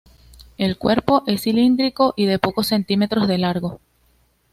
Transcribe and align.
El 0.57 0.79
cuerpo 0.79 1.21
es 1.27 1.43
cilíndrico 1.43 2.15
y 2.17 2.25
de 2.25 2.39
pocos 2.39 2.65
centímetros 2.65 3.27
de 3.27 3.37
largo. 3.37 3.79